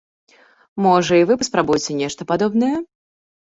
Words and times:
Можа, 0.85 1.21
і 1.21 1.27
вы 1.33 1.39
паспрабуеце 1.43 2.01
нешта 2.03 2.21
падобнае? 2.35 2.75